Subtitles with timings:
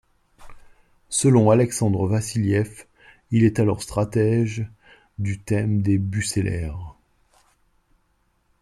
[1.09, 2.87] Selon Alexandre Vassiliev,
[3.29, 4.65] il est alors stratège
[5.19, 6.95] du thème des Bucellaires.